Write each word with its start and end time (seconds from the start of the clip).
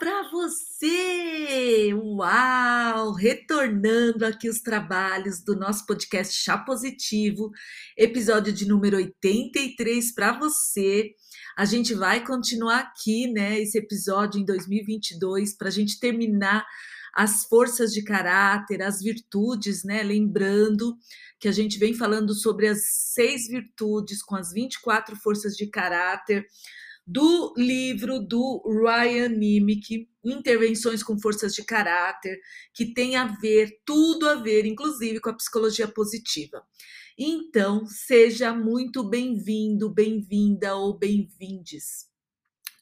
para 0.00 0.30
você! 0.30 1.92
Uau! 1.92 3.12
Retornando 3.12 4.24
aqui 4.24 4.48
os 4.48 4.60
trabalhos 4.60 5.42
do 5.42 5.54
nosso 5.54 5.84
podcast 5.84 6.42
Chá 6.42 6.56
Positivo, 6.56 7.50
episódio 7.98 8.50
de 8.50 8.66
número 8.66 8.96
83 8.96 10.14
para 10.14 10.38
você. 10.38 11.10
A 11.54 11.66
gente 11.66 11.92
vai 11.92 12.24
continuar 12.24 12.78
aqui, 12.78 13.30
né, 13.30 13.60
esse 13.60 13.76
episódio 13.76 14.40
em 14.40 14.44
2022 14.46 15.54
para 15.54 15.68
a 15.68 15.70
gente 15.70 16.00
terminar 16.00 16.64
as 17.12 17.44
forças 17.44 17.92
de 17.92 18.02
caráter, 18.02 18.80
as 18.80 19.02
virtudes, 19.02 19.84
né? 19.84 20.02
Lembrando 20.02 20.96
que 21.38 21.46
a 21.46 21.52
gente 21.52 21.78
vem 21.78 21.92
falando 21.92 22.32
sobre 22.32 22.68
as 22.68 22.78
seis 23.12 23.48
virtudes 23.48 24.22
com 24.22 24.34
as 24.34 24.50
24 24.50 25.14
forças 25.16 25.54
de 25.54 25.66
caráter 25.66 26.46
do 27.10 27.52
livro 27.56 28.20
do 28.20 28.62
Ryan 28.64 29.30
Nimick, 29.30 30.08
Intervenções 30.24 31.02
com 31.02 31.18
Forças 31.18 31.52
de 31.52 31.64
Caráter, 31.64 32.38
que 32.72 32.94
tem 32.94 33.16
a 33.16 33.26
ver, 33.26 33.80
tudo 33.84 34.28
a 34.28 34.36
ver, 34.36 34.64
inclusive 34.64 35.18
com 35.18 35.30
a 35.30 35.34
psicologia 35.34 35.88
positiva. 35.88 36.62
Então, 37.18 37.84
seja 37.84 38.54
muito 38.54 39.02
bem-vindo, 39.02 39.92
bem-vinda 39.92 40.76
ou 40.76 40.96
bem-vindes. 40.96 42.08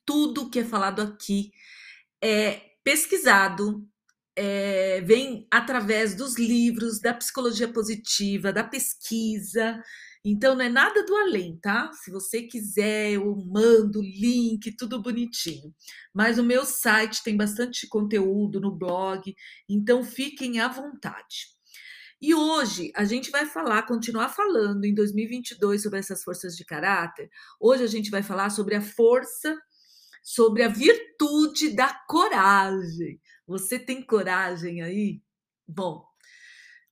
Tudo 0.04 0.50
que 0.50 0.58
é 0.58 0.64
falado 0.64 1.00
aqui 1.00 1.50
é 2.22 2.60
pesquisado, 2.84 3.88
é, 4.36 5.00
vem 5.00 5.46
através 5.50 6.14
dos 6.14 6.36
livros, 6.36 7.00
da 7.00 7.14
psicologia 7.14 7.72
positiva, 7.72 8.52
da 8.52 8.62
pesquisa, 8.62 9.82
então 10.24 10.54
não 10.54 10.64
é 10.64 10.68
nada 10.68 11.04
do 11.04 11.16
além, 11.16 11.58
tá? 11.60 11.90
Se 11.92 12.10
você 12.10 12.42
quiser, 12.42 13.12
eu 13.12 13.36
mando 13.36 14.00
link, 14.02 14.76
tudo 14.76 15.00
bonitinho. 15.00 15.74
Mas 16.12 16.38
o 16.38 16.42
meu 16.42 16.64
site 16.64 17.22
tem 17.22 17.36
bastante 17.36 17.86
conteúdo 17.86 18.60
no 18.60 18.76
blog, 18.76 19.34
então 19.68 20.02
fiquem 20.04 20.60
à 20.60 20.68
vontade. 20.68 21.58
E 22.20 22.34
hoje 22.34 22.90
a 22.96 23.04
gente 23.04 23.30
vai 23.30 23.46
falar, 23.46 23.82
continuar 23.84 24.28
falando 24.28 24.84
em 24.84 24.92
2022 24.92 25.82
sobre 25.82 26.00
essas 26.00 26.24
forças 26.24 26.56
de 26.56 26.64
caráter. 26.64 27.30
Hoje 27.60 27.84
a 27.84 27.86
gente 27.86 28.10
vai 28.10 28.22
falar 28.24 28.50
sobre 28.50 28.74
a 28.74 28.80
força, 28.80 29.56
sobre 30.22 30.64
a 30.64 30.68
virtude 30.68 31.70
da 31.76 31.94
coragem. 32.08 33.20
Você 33.46 33.78
tem 33.78 34.04
coragem 34.04 34.82
aí? 34.82 35.22
Bom, 35.66 36.07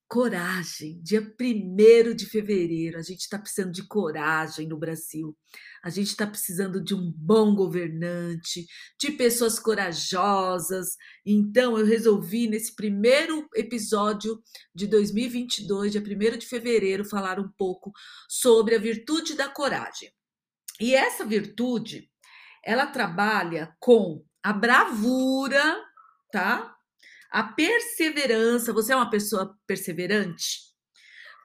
Coragem, 0.09 1.01
dia 1.03 1.19
1 1.19 2.15
de 2.15 2.25
fevereiro, 2.27 2.97
a 2.97 3.01
gente 3.01 3.19
está 3.19 3.37
precisando 3.37 3.73
de 3.73 3.85
coragem 3.85 4.65
no 4.65 4.77
Brasil. 4.77 5.37
A 5.83 5.89
gente 5.89 6.07
está 6.07 6.25
precisando 6.25 6.81
de 6.81 6.95
um 6.95 7.11
bom 7.13 7.53
governante, 7.53 8.65
de 8.97 9.11
pessoas 9.11 9.59
corajosas. 9.59 10.95
Então, 11.25 11.77
eu 11.77 11.85
resolvi, 11.85 12.47
nesse 12.47 12.73
primeiro 12.73 13.49
episódio 13.53 14.41
de 14.73 14.87
2022, 14.87 15.91
dia 15.91 16.01
1 16.01 16.37
de 16.37 16.45
fevereiro, 16.45 17.03
falar 17.03 17.37
um 17.37 17.51
pouco 17.57 17.91
sobre 18.29 18.75
a 18.75 18.79
virtude 18.79 19.35
da 19.35 19.49
coragem. 19.49 20.09
E 20.79 20.95
essa 20.95 21.25
virtude, 21.25 22.09
ela 22.63 22.85
trabalha 22.85 23.75
com 23.77 24.23
a 24.41 24.53
bravura, 24.53 25.83
tá? 26.31 26.76
A 27.37 27.43
perseverança, 27.43 28.73
você 28.73 28.93
é 28.93 28.95
uma 28.95 29.11
pessoa 29.11 29.55
perseverante? 29.67 30.57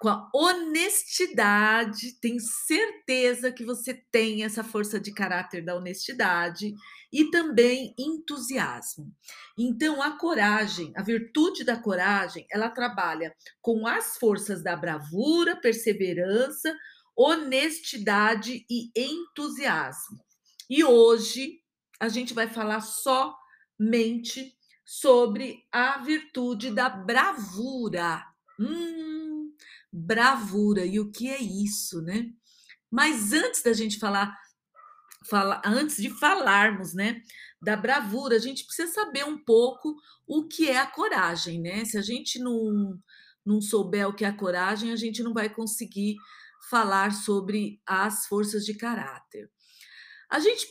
Com 0.01 0.09
a 0.09 0.31
honestidade, 0.35 2.19
tenho 2.19 2.41
certeza 2.41 3.53
que 3.53 3.63
você 3.63 4.03
tem 4.11 4.43
essa 4.43 4.65
força 4.65 4.99
de 4.99 5.13
caráter 5.13 5.63
da 5.63 5.77
honestidade 5.77 6.73
e 7.13 7.31
também 7.31 7.95
entusiasmo. 7.99 9.15
Então, 9.59 10.01
a 10.01 10.17
coragem, 10.17 10.95
a 10.97 11.03
virtude 11.03 11.63
da 11.63 11.77
coragem, 11.77 12.47
ela 12.51 12.71
trabalha 12.71 13.37
com 13.61 13.87
as 13.87 14.17
forças 14.17 14.63
da 14.63 14.75
bravura, 14.75 15.57
perseverança, 15.57 16.75
honestidade 17.15 18.65
e 18.71 18.91
entusiasmo. 18.97 20.25
E 20.71 20.83
hoje 20.83 21.61
a 22.01 22.09
gente 22.09 22.33
vai 22.33 22.49
falar 22.49 22.81
somente 22.81 24.57
sobre 24.85 25.65
a 25.71 25.99
virtude 25.99 26.71
da 26.71 26.89
bravura. 26.89 28.25
Hum, 28.59 29.53
bravura, 29.93 30.85
e 30.85 30.99
o 30.99 31.11
que 31.11 31.29
é 31.29 31.41
isso, 31.41 32.01
né? 32.03 32.31
Mas 32.91 33.33
antes 33.33 33.63
da 33.63 33.73
gente 33.73 33.99
falar, 33.99 34.37
falar 35.29 35.63
antes 35.65 35.97
de 35.97 36.11
falarmos, 36.11 36.95
né, 36.95 37.23
da 37.61 37.77
bravura, 37.77 38.37
a 38.37 38.39
gente 38.39 38.65
precisa 38.65 38.93
saber 38.93 39.25
um 39.25 39.39
pouco 39.39 39.97
o 40.27 40.47
que 40.49 40.69
é 40.69 40.79
a 40.79 40.87
coragem, 40.87 41.61
né? 41.61 41.85
Se 41.85 41.97
a 41.97 42.03
gente 42.03 42.39
não, 42.39 42.99
não 43.45 43.61
souber 43.61 44.09
o 44.09 44.15
que 44.15 44.25
é 44.25 44.29
a 44.29 44.37
coragem, 44.37 44.93
a 44.93 44.97
gente 44.97 45.23
não 45.23 45.33
vai 45.33 45.49
conseguir 45.49 46.17
falar 46.69 47.13
sobre 47.13 47.81
as 47.87 48.27
forças 48.27 48.65
de 48.65 48.75
caráter. 48.75 49.51
A 50.33 50.41
gente 50.41 50.67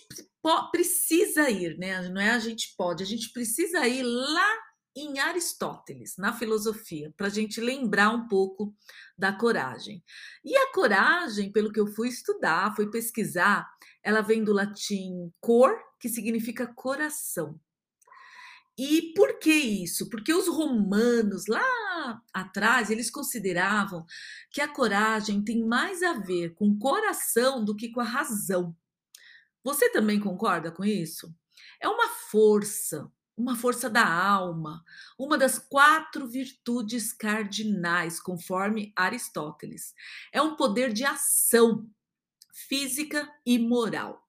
precisa 0.71 1.47
ir, 1.47 1.77
né? 1.77 2.01
Não 2.09 2.19
é 2.19 2.31
a 2.31 2.39
gente 2.39 2.73
pode, 2.75 3.03
a 3.03 3.05
gente 3.05 3.31
precisa 3.31 3.87
ir 3.87 4.01
lá 4.01 4.57
em 4.95 5.19
Aristóteles, 5.19 6.15
na 6.17 6.33
filosofia, 6.33 7.13
para 7.15 7.27
a 7.27 7.29
gente 7.29 7.61
lembrar 7.61 8.09
um 8.09 8.27
pouco 8.27 8.73
da 9.15 9.31
coragem. 9.31 10.03
E 10.43 10.57
a 10.57 10.73
coragem, 10.73 11.51
pelo 11.51 11.71
que 11.71 11.79
eu 11.79 11.85
fui 11.85 12.09
estudar, 12.09 12.75
fui 12.75 12.89
pesquisar, 12.89 13.69
ela 14.03 14.21
vem 14.21 14.43
do 14.43 14.51
latim 14.51 15.31
cor, 15.39 15.79
que 15.99 16.09
significa 16.09 16.65
coração. 16.65 17.59
E 18.75 19.13
por 19.13 19.37
que 19.37 19.53
isso? 19.53 20.09
Porque 20.09 20.33
os 20.33 20.47
romanos 20.47 21.45
lá 21.45 22.19
atrás, 22.33 22.89
eles 22.89 23.11
consideravam 23.11 24.07
que 24.49 24.59
a 24.59 24.67
coragem 24.67 25.43
tem 25.43 25.63
mais 25.63 26.01
a 26.01 26.13
ver 26.13 26.55
com 26.55 26.69
o 26.69 26.79
coração 26.79 27.63
do 27.63 27.75
que 27.75 27.91
com 27.91 28.01
a 28.01 28.05
razão. 28.05 28.75
Você 29.63 29.89
também 29.91 30.19
concorda 30.19 30.71
com 30.71 30.83
isso? 30.83 31.33
É 31.79 31.87
uma 31.87 32.07
força, 32.07 33.11
uma 33.37 33.55
força 33.55 33.89
da 33.89 34.07
alma, 34.07 34.83
uma 35.17 35.37
das 35.37 35.59
quatro 35.59 36.27
virtudes 36.27 37.13
cardinais, 37.13 38.19
conforme 38.19 38.93
Aristóteles. 38.95 39.93
É 40.31 40.41
um 40.41 40.55
poder 40.55 40.93
de 40.93 41.03
ação 41.03 41.87
física 42.67 43.31
e 43.45 43.59
moral. 43.59 44.27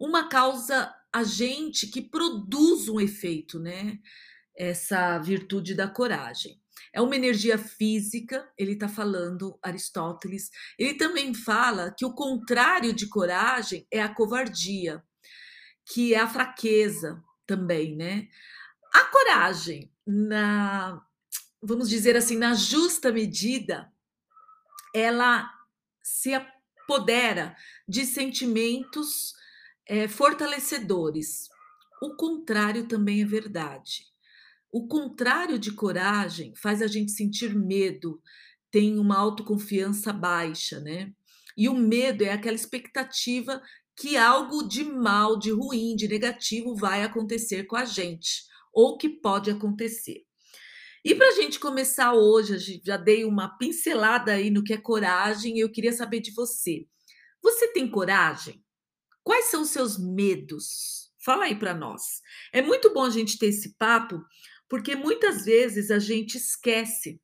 Uma 0.00 0.28
causa 0.28 0.94
agente 1.12 1.86
que 1.86 2.00
produz 2.00 2.88
um 2.88 3.00
efeito, 3.00 3.58
né? 3.58 3.98
Essa 4.56 5.18
virtude 5.18 5.74
da 5.74 5.88
coragem. 5.88 6.61
É 6.92 7.00
uma 7.00 7.16
energia 7.16 7.56
física, 7.58 8.50
ele 8.56 8.72
está 8.72 8.88
falando, 8.88 9.58
Aristóteles. 9.62 10.50
Ele 10.78 10.94
também 10.94 11.34
fala 11.34 11.94
que 11.96 12.04
o 12.04 12.14
contrário 12.14 12.92
de 12.92 13.08
coragem 13.08 13.86
é 13.90 14.02
a 14.02 14.14
covardia, 14.14 15.02
que 15.86 16.14
é 16.14 16.20
a 16.20 16.28
fraqueza 16.28 17.22
também, 17.46 17.96
né? 17.96 18.28
A 18.94 19.04
coragem, 19.04 19.90
na, 20.06 21.02
vamos 21.62 21.88
dizer 21.88 22.16
assim, 22.16 22.36
na 22.36 22.54
justa 22.54 23.10
medida, 23.10 23.90
ela 24.94 25.50
se 26.02 26.34
apodera 26.34 27.56
de 27.88 28.04
sentimentos 28.04 29.34
é, 29.86 30.06
fortalecedores. 30.08 31.48
O 32.02 32.16
contrário 32.16 32.86
também 32.86 33.22
é 33.22 33.24
verdade. 33.24 34.11
O 34.72 34.88
contrário 34.88 35.58
de 35.58 35.70
coragem 35.70 36.54
faz 36.56 36.80
a 36.80 36.86
gente 36.86 37.12
sentir 37.12 37.54
medo, 37.54 38.22
tem 38.70 38.98
uma 38.98 39.18
autoconfiança 39.18 40.14
baixa, 40.14 40.80
né? 40.80 41.12
E 41.54 41.68
o 41.68 41.74
medo 41.74 42.24
é 42.24 42.32
aquela 42.32 42.56
expectativa 42.56 43.60
que 43.94 44.16
algo 44.16 44.66
de 44.66 44.82
mal, 44.82 45.38
de 45.38 45.50
ruim, 45.50 45.94
de 45.94 46.08
negativo 46.08 46.74
vai 46.74 47.02
acontecer 47.02 47.64
com 47.64 47.76
a 47.76 47.84
gente, 47.84 48.44
ou 48.72 48.96
que 48.96 49.10
pode 49.10 49.50
acontecer. 49.50 50.24
E 51.04 51.14
para 51.14 51.28
a 51.28 51.32
gente 51.32 51.60
começar 51.60 52.14
hoje, 52.14 52.80
já 52.82 52.96
dei 52.96 53.26
uma 53.26 53.58
pincelada 53.58 54.32
aí 54.32 54.50
no 54.50 54.64
que 54.64 54.72
é 54.72 54.78
coragem, 54.78 55.58
e 55.58 55.60
eu 55.60 55.70
queria 55.70 55.92
saber 55.92 56.20
de 56.20 56.32
você. 56.32 56.86
Você 57.42 57.68
tem 57.74 57.90
coragem? 57.90 58.64
Quais 59.22 59.50
são 59.50 59.62
os 59.62 59.68
seus 59.68 59.98
medos? 59.98 61.12
Fala 61.24 61.44
aí 61.44 61.56
para 61.56 61.74
nós. 61.74 62.20
É 62.52 62.62
muito 62.62 62.92
bom 62.94 63.04
a 63.04 63.10
gente 63.10 63.38
ter 63.38 63.46
esse 63.46 63.76
papo, 63.76 64.20
porque 64.72 64.96
muitas 64.96 65.44
vezes 65.44 65.90
a 65.90 65.98
gente 65.98 66.38
esquece 66.38 67.20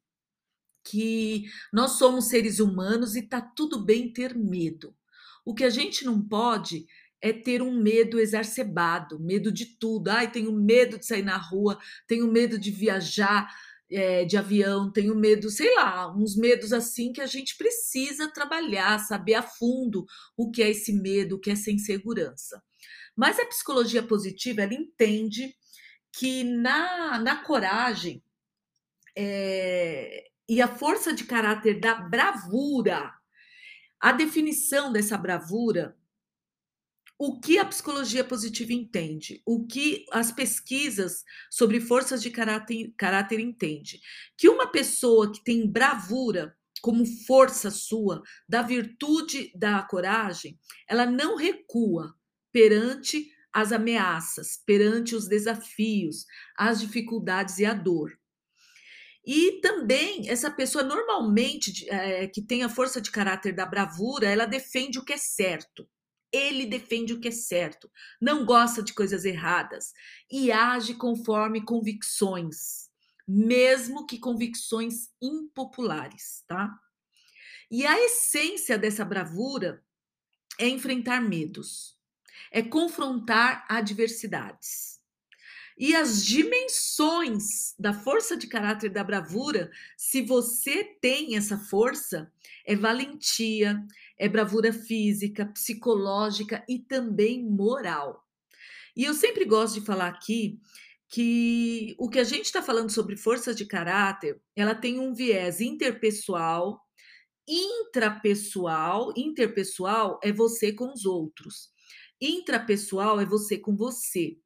que 0.85 1.45
nós 1.73 1.93
somos 1.93 2.27
seres 2.27 2.61
humanos 2.61 3.17
e 3.17 3.23
tá 3.23 3.41
tudo 3.41 3.83
bem 3.83 4.13
ter 4.13 4.37
medo. 4.37 4.95
O 5.47 5.55
que 5.55 5.65
a 5.65 5.71
gente 5.71 6.05
não 6.05 6.21
pode 6.21 6.85
é 7.23 7.33
ter 7.33 7.63
um 7.63 7.81
medo 7.83 8.21
exacerbado, 8.21 9.19
medo 9.19 9.51
de 9.51 9.79
tudo. 9.79 10.09
Ai, 10.09 10.31
tenho 10.31 10.53
medo 10.53 10.99
de 10.99 11.07
sair 11.07 11.23
na 11.23 11.39
rua, 11.39 11.79
tenho 12.07 12.31
medo 12.31 12.59
de 12.59 12.71
viajar 12.71 13.51
é, 13.91 14.27
de 14.27 14.37
avião, 14.37 14.93
tenho 14.93 15.17
medo, 15.17 15.49
sei 15.49 15.75
lá, 15.75 16.15
uns 16.15 16.37
medos 16.37 16.71
assim 16.71 17.15
que 17.15 17.23
a 17.23 17.27
gente 17.27 17.57
precisa 17.57 18.31
trabalhar, 18.31 18.99
saber 18.99 19.37
a 19.37 19.43
fundo 19.43 20.05
o 20.37 20.51
que 20.51 20.63
é 20.63 20.69
esse 20.69 20.93
medo, 20.93 21.37
o 21.37 21.41
que 21.41 21.49
é 21.49 21.55
essa 21.55 21.71
insegurança. 21.71 22.63
Mas 23.17 23.41
a 23.41 23.47
psicologia 23.47 24.03
positiva 24.03 24.61
ela 24.61 24.75
entende 24.75 25.57
que 26.13 26.45
na, 26.45 27.19
na 27.19 27.43
coragem 27.45 28.23
é, 29.17 30.29
e 30.49 30.61
a 30.61 30.69
força 30.69 31.13
de 31.13 31.25
caráter 31.25 31.81
da 31.81 31.95
bravura, 31.95 33.13
a 34.01 34.13
definição 34.13 34.93
dessa 34.93 35.17
bravura 35.19 35.97
o 37.19 37.41
que 37.41 37.59
a 37.59 37.65
psicologia 37.65 38.23
positiva 38.23 38.73
entende, 38.73 39.43
o 39.45 39.67
que 39.67 40.07
as 40.13 40.31
pesquisas 40.31 41.25
sobre 41.51 41.81
forças 41.81 42.23
de 42.23 42.31
caráter, 42.31 42.95
caráter 42.97 43.41
entende, 43.41 44.01
que 44.37 44.49
uma 44.49 44.71
pessoa 44.71 45.33
que 45.33 45.43
tem 45.43 45.69
bravura 45.69 46.57
como 46.81 47.05
força 47.27 47.73
sua, 47.73 48.23
da 48.49 48.63
virtude 48.63 49.51
da 49.57 49.83
coragem, 49.83 50.57
ela 50.89 51.05
não 51.05 51.35
recua 51.35 52.15
perante 52.53 53.29
as 53.61 53.73
ameaças, 53.73 54.63
perante 54.65 55.15
os 55.15 55.27
desafios, 55.27 56.25
as 56.57 56.81
dificuldades 56.81 57.59
e 57.59 57.65
a 57.65 57.75
dor. 57.75 58.19
E 59.27 59.61
também 59.61 60.29
essa 60.31 60.51
pessoa 60.51 60.85
normalmente 60.85 61.89
é, 61.91 62.27
que 62.27 62.41
tem 62.41 62.63
a 62.63 62.69
força 62.69 63.01
de 63.01 63.11
caráter 63.11 63.53
da 63.53 63.67
bravura, 63.67 64.29
ela 64.29 64.47
defende 64.47 64.99
o 64.99 65.05
que 65.05 65.13
é 65.13 65.19
certo 65.19 65.89
ele 66.33 66.67
defende 66.67 67.13
o 67.13 67.21
que 67.21 67.29
é 67.29 67.33
certo, 67.33 67.91
não 68.21 68.45
gosta 68.45 68.83
de 68.83 68.93
coisas 68.93 69.25
erradas 69.25 69.93
e 70.31 70.53
age 70.53 70.95
conforme 70.95 71.65
convicções, 71.65 72.89
mesmo 73.27 74.07
que 74.07 74.19
convicções 74.19 75.09
impopulares, 75.23 76.45
tá? 76.47 76.71
E 77.71 77.87
a 77.87 77.99
essência 77.99 78.79
dessa 78.79 79.05
bravura 79.05 79.83
é 80.59 80.69
enfrentar 80.69 81.21
medos, 81.21 81.98
é 82.51 82.63
confrontar 82.63 83.65
adversidades. 83.69 84.99
E 85.79 85.95
as 85.95 86.25
dimensões 86.25 87.75
da 87.79 87.93
força 87.93 88.37
de 88.37 88.49
caráter 88.49 88.91
da 88.91 89.05
bravura, 89.05 89.71
se 89.97 90.23
você 90.23 90.83
tem 90.83 91.37
essa 91.37 91.57
força, 91.57 92.33
é 92.67 92.75
valentia, 92.75 93.81
é 94.19 94.29
bravura 94.29 94.73
física, 94.73 95.47
psicológica 95.47 96.65
e 96.69 96.81
também 96.81 97.45
moral. 97.45 98.27
E 98.97 99.05
eu 99.05 99.15
sempre 99.15 99.45
gosto 99.45 99.79
de 99.79 99.87
falar 99.87 100.09
aqui 100.09 100.61
que 101.09 101.95
o 101.97 102.11
que 102.11 102.19
a 102.19 102.25
gente 102.25 102.47
está 102.47 102.61
falando 102.61 102.91
sobre 102.91 103.17
forças 103.17 103.57
de 103.57 103.65
caráter, 103.65 104.41
ela 104.57 104.75
tem 104.75 104.99
um 104.99 105.15
viés 105.15 105.61
interpessoal, 105.61 106.85
intrapessoal, 107.47 109.13
interpessoal 109.17 110.19
é 110.23 110.33
você 110.33 110.73
com 110.73 110.93
os 110.93 111.07
outros. 111.07 111.71
Intrapessoal 112.21 113.21
é 113.21 113.25
você 113.25 113.59
com 113.59 113.77
você. 113.77 114.39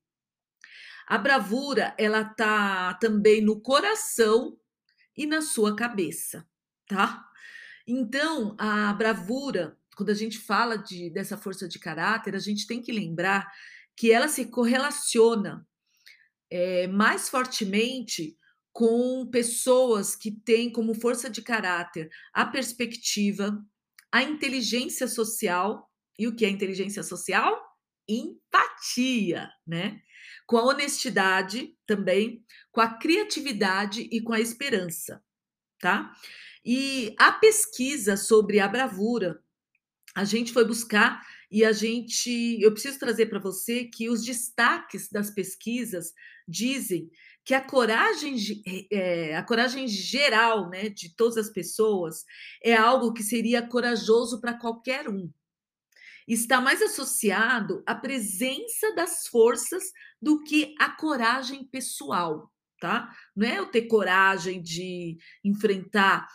A 1.06 1.18
bravura, 1.18 1.94
ela 1.98 2.24
tá 2.24 2.94
também 2.94 3.40
no 3.40 3.60
coração 3.60 4.58
e 5.16 5.26
na 5.26 5.42
sua 5.42 5.76
cabeça, 5.76 6.46
tá? 6.86 7.28
Então, 7.86 8.56
a 8.58 8.92
bravura, 8.92 9.76
quando 9.96 10.10
a 10.10 10.14
gente 10.14 10.38
fala 10.38 10.76
de, 10.76 11.10
dessa 11.10 11.36
força 11.36 11.68
de 11.68 11.78
caráter, 11.78 12.34
a 12.34 12.38
gente 12.38 12.66
tem 12.66 12.80
que 12.80 12.92
lembrar 12.92 13.52
que 13.96 14.12
ela 14.12 14.28
se 14.28 14.46
correlaciona 14.46 15.66
é, 16.50 16.86
mais 16.86 17.28
fortemente 17.28 18.36
com 18.72 19.26
pessoas 19.30 20.16
que 20.16 20.30
têm 20.30 20.70
como 20.70 20.94
força 20.94 21.28
de 21.28 21.42
caráter 21.42 22.10
a 22.32 22.46
perspectiva, 22.46 23.62
a 24.10 24.22
inteligência 24.22 25.06
social. 25.06 25.91
E 26.18 26.26
o 26.26 26.34
que 26.34 26.44
é 26.44 26.48
inteligência 26.48 27.02
social? 27.02 27.60
Empatia, 28.08 29.48
né? 29.66 30.00
Com 30.46 30.56
a 30.56 30.64
honestidade 30.64 31.76
também, 31.86 32.44
com 32.70 32.80
a 32.80 32.98
criatividade 32.98 34.08
e 34.10 34.20
com 34.20 34.32
a 34.32 34.40
esperança, 34.40 35.22
tá? 35.80 36.12
E 36.64 37.14
a 37.18 37.32
pesquisa 37.32 38.16
sobre 38.16 38.60
a 38.60 38.68
bravura, 38.68 39.42
a 40.14 40.24
gente 40.24 40.52
foi 40.52 40.64
buscar 40.64 41.20
e 41.50 41.64
a 41.64 41.72
gente, 41.72 42.58
eu 42.62 42.72
preciso 42.72 42.98
trazer 42.98 43.26
para 43.26 43.38
você 43.38 43.84
que 43.84 44.08
os 44.08 44.24
destaques 44.24 45.08
das 45.10 45.30
pesquisas 45.30 46.12
dizem 46.46 47.10
que 47.44 47.54
a 47.54 47.60
coragem, 47.60 48.36
é, 48.90 49.36
a 49.36 49.42
coragem 49.42 49.88
geral, 49.88 50.70
né, 50.70 50.88
de 50.88 51.14
todas 51.14 51.36
as 51.36 51.50
pessoas 51.50 52.24
é 52.62 52.74
algo 52.74 53.12
que 53.12 53.22
seria 53.22 53.66
corajoso 53.66 54.40
para 54.40 54.54
qualquer 54.54 55.08
um. 55.08 55.30
Está 56.26 56.60
mais 56.60 56.80
associado 56.80 57.82
à 57.86 57.94
presença 57.94 58.94
das 58.94 59.26
forças 59.26 59.84
do 60.20 60.42
que 60.44 60.74
à 60.78 60.90
coragem 60.90 61.64
pessoal, 61.64 62.52
tá? 62.80 63.10
Não 63.34 63.46
é 63.46 63.58
eu 63.58 63.66
ter 63.66 63.82
coragem 63.82 64.62
de 64.62 65.18
enfrentar 65.44 66.28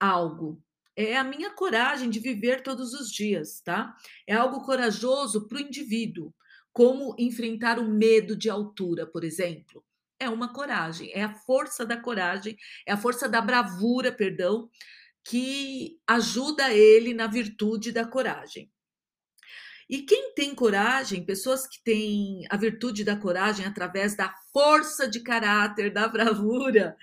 algo. 0.00 0.62
É 0.94 1.16
a 1.16 1.24
minha 1.24 1.50
coragem 1.50 2.08
de 2.08 2.18
viver 2.18 2.62
todos 2.62 2.94
os 2.94 3.10
dias, 3.10 3.60
tá? 3.60 3.94
É 4.26 4.34
algo 4.34 4.62
corajoso 4.62 5.46
para 5.46 5.58
o 5.58 5.60
indivíduo, 5.60 6.34
como 6.72 7.14
enfrentar 7.18 7.78
o 7.78 7.88
medo 7.88 8.34
de 8.34 8.48
altura, 8.48 9.06
por 9.06 9.22
exemplo. 9.22 9.84
É 10.18 10.30
uma 10.30 10.52
coragem, 10.52 11.10
é 11.12 11.22
a 11.22 11.34
força 11.34 11.84
da 11.84 11.98
coragem, 11.98 12.56
é 12.86 12.92
a 12.92 12.96
força 12.96 13.28
da 13.28 13.42
bravura, 13.42 14.10
perdão, 14.10 14.70
que 15.22 15.98
ajuda 16.06 16.72
ele 16.72 17.12
na 17.12 17.26
virtude 17.26 17.92
da 17.92 18.06
coragem. 18.06 18.70
E 19.88 20.02
quem 20.02 20.34
tem 20.34 20.54
coragem, 20.54 21.24
pessoas 21.24 21.66
que 21.66 21.82
têm 21.84 22.44
a 22.50 22.56
virtude 22.56 23.04
da 23.04 23.16
coragem 23.16 23.64
através 23.64 24.16
da 24.16 24.34
força 24.52 25.08
de 25.08 25.20
caráter, 25.20 25.92
da 25.92 26.08
bravura, 26.08 26.96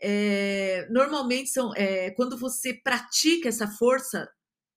é, 0.00 0.88
normalmente 0.90 1.50
são 1.50 1.72
é, 1.76 2.10
quando 2.12 2.36
você 2.36 2.74
pratica 2.74 3.48
essa 3.48 3.68
força 3.68 4.28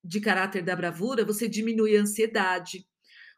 de 0.04 0.22
caráter 0.22 0.64
da 0.64 0.76
bravura, 0.76 1.26
você 1.26 1.50
diminui 1.50 1.98
a 1.98 2.02
ansiedade, 2.02 2.86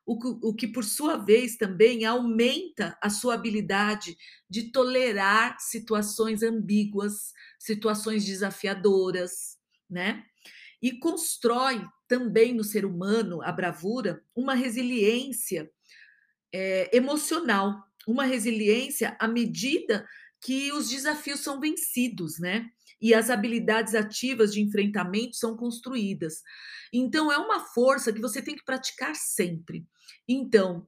o 0.05 0.17
o 0.49 0.53
que 0.55 0.67
por 0.67 0.83
sua 0.83 1.17
vez 1.17 1.57
também 1.57 2.05
aumenta 2.05 2.97
a 3.01 3.09
sua 3.09 3.35
habilidade 3.35 4.17
de 4.49 4.71
tolerar 4.71 5.57
situações 5.59 6.43
ambíguas, 6.43 7.33
situações 7.59 8.25
desafiadoras, 8.25 9.57
né? 9.89 10.23
E 10.81 10.99
constrói 10.99 11.85
também 12.07 12.53
no 12.53 12.63
ser 12.63 12.85
humano 12.85 13.41
a 13.41 13.51
bravura 13.51 14.23
uma 14.35 14.53
resiliência 14.53 15.69
é, 16.53 16.95
emocional, 16.95 17.83
uma 18.07 18.23
resiliência 18.23 19.15
à 19.19 19.27
medida 19.27 20.07
que 20.41 20.71
os 20.71 20.89
desafios 20.89 21.41
são 21.41 21.59
vencidos, 21.59 22.39
né? 22.39 22.69
E 23.01 23.13
as 23.13 23.29
habilidades 23.29 23.93
ativas 23.93 24.53
de 24.53 24.61
enfrentamento 24.61 25.35
são 25.35 25.55
construídas. 25.55 26.41
Então, 26.91 27.31
é 27.31 27.37
uma 27.37 27.59
força 27.59 28.13
que 28.13 28.21
você 28.21 28.41
tem 28.41 28.55
que 28.55 28.63
praticar 28.63 29.15
sempre. 29.15 29.85
Então, 30.27 30.87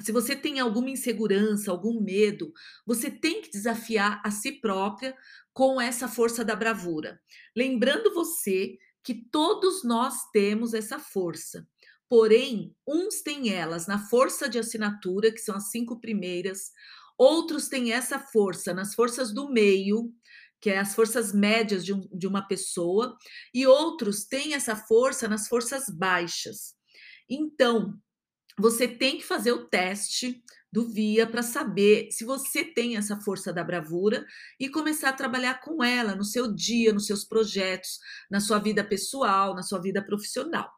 se 0.00 0.12
você 0.12 0.34
tem 0.34 0.60
alguma 0.60 0.90
insegurança, 0.90 1.70
algum 1.70 2.00
medo, 2.00 2.52
você 2.86 3.10
tem 3.10 3.42
que 3.42 3.50
desafiar 3.50 4.20
a 4.24 4.30
si 4.30 4.52
própria 4.52 5.16
com 5.52 5.80
essa 5.80 6.08
força 6.08 6.44
da 6.44 6.56
bravura. 6.56 7.20
Lembrando 7.54 8.14
você 8.14 8.78
que 9.02 9.14
todos 9.14 9.84
nós 9.84 10.14
temos 10.32 10.74
essa 10.74 10.98
força. 10.98 11.66
Porém, 12.08 12.74
uns 12.86 13.22
têm 13.22 13.50
elas 13.52 13.86
na 13.86 13.98
força 13.98 14.48
de 14.48 14.58
assinatura, 14.58 15.30
que 15.30 15.38
são 15.38 15.54
as 15.54 15.70
cinco 15.70 16.00
primeiras, 16.00 16.72
Outros 17.20 17.68
têm 17.68 17.92
essa 17.92 18.18
força 18.18 18.72
nas 18.72 18.94
forças 18.94 19.30
do 19.30 19.52
meio, 19.52 20.10
que 20.58 20.70
é 20.70 20.78
as 20.78 20.94
forças 20.94 21.34
médias 21.34 21.84
de, 21.84 21.92
um, 21.92 22.00
de 22.10 22.26
uma 22.26 22.40
pessoa, 22.40 23.14
e 23.52 23.66
outros 23.66 24.24
têm 24.24 24.54
essa 24.54 24.74
força 24.74 25.28
nas 25.28 25.46
forças 25.46 25.90
baixas. 25.90 26.74
Então, 27.28 28.00
você 28.58 28.88
tem 28.88 29.18
que 29.18 29.26
fazer 29.26 29.52
o 29.52 29.66
teste 29.66 30.42
do 30.72 30.88
VIA 30.88 31.26
para 31.26 31.42
saber 31.42 32.10
se 32.12 32.24
você 32.24 32.64
tem 32.64 32.96
essa 32.96 33.20
força 33.20 33.52
da 33.52 33.64
bravura 33.64 34.24
e 34.58 34.68
começar 34.68 35.08
a 35.08 35.14
trabalhar 35.14 35.60
com 35.60 35.82
ela 35.82 36.14
no 36.14 36.24
seu 36.24 36.52
dia, 36.52 36.92
nos 36.92 37.06
seus 37.06 37.24
projetos, 37.24 37.98
na 38.30 38.40
sua 38.40 38.58
vida 38.58 38.84
pessoal, 38.84 39.54
na 39.54 39.62
sua 39.62 39.80
vida 39.80 40.02
profissional. 40.02 40.70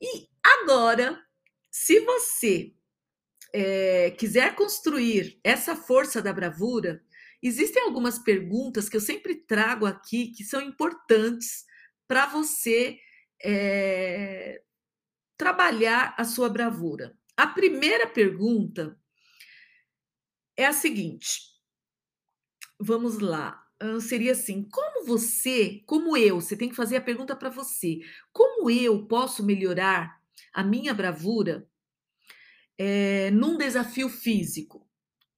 E 0.00 0.28
agora, 0.42 1.20
se 1.70 2.00
você 2.00 2.72
é, 3.52 4.10
quiser 4.12 4.54
construir 4.54 5.38
essa 5.44 5.76
força 5.76 6.22
da 6.22 6.32
bravura, 6.32 7.02
existem 7.42 7.82
algumas 7.82 8.18
perguntas 8.18 8.88
que 8.88 8.96
eu 8.96 9.00
sempre 9.00 9.34
trago 9.34 9.86
aqui 9.86 10.32
que 10.32 10.44
são 10.44 10.60
importantes 10.60 11.64
para 12.08 12.26
você 12.26 12.98
é, 13.42 14.62
trabalhar 15.36 16.14
a 16.16 16.24
sua 16.24 16.48
bravura. 16.48 17.16
A 17.36 17.46
primeira 17.48 18.06
pergunta 18.06 18.98
é 20.56 20.66
a 20.66 20.72
seguinte: 20.72 21.40
vamos 22.78 23.18
lá. 23.18 23.60
Seria 24.00 24.32
assim: 24.32 24.68
como 24.70 25.04
você, 25.04 25.82
como 25.86 26.16
eu, 26.16 26.40
você 26.40 26.56
tem 26.56 26.68
que 26.68 26.76
fazer 26.76 26.96
a 26.96 27.02
pergunta 27.02 27.34
para 27.34 27.50
você, 27.50 27.98
como 28.32 28.70
eu 28.70 29.06
posso 29.06 29.44
melhorar 29.44 30.20
a 30.52 30.62
minha 30.62 30.94
bravura 30.94 31.68
é, 32.78 33.30
num 33.32 33.58
desafio 33.58 34.08
físico, 34.08 34.88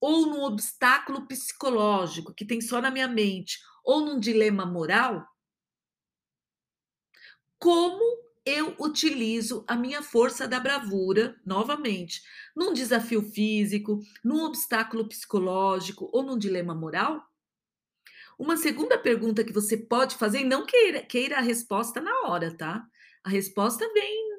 ou 0.00 0.26
num 0.26 0.42
obstáculo 0.42 1.26
psicológico 1.26 2.34
que 2.34 2.44
tem 2.44 2.60
só 2.60 2.80
na 2.80 2.90
minha 2.90 3.08
mente, 3.08 3.58
ou 3.82 4.04
num 4.04 4.20
dilema 4.20 4.66
moral, 4.66 5.26
como 7.58 8.25
eu 8.46 8.76
utilizo 8.78 9.64
a 9.66 9.74
minha 9.74 10.00
força 10.00 10.46
da 10.46 10.60
bravura, 10.60 11.36
novamente, 11.44 12.22
num 12.54 12.72
desafio 12.72 13.20
físico, 13.20 14.00
num 14.24 14.44
obstáculo 14.44 15.08
psicológico 15.08 16.08
ou 16.12 16.22
num 16.22 16.38
dilema 16.38 16.72
moral? 16.72 17.20
Uma 18.38 18.56
segunda 18.56 18.96
pergunta 18.96 19.42
que 19.42 19.52
você 19.52 19.76
pode 19.76 20.14
fazer, 20.14 20.42
e 20.42 20.44
não 20.44 20.64
queira, 20.64 21.02
queira 21.02 21.38
a 21.38 21.40
resposta 21.40 22.00
na 22.00 22.22
hora, 22.22 22.56
tá? 22.56 22.86
A 23.24 23.28
resposta 23.28 23.84
vem 23.92 24.36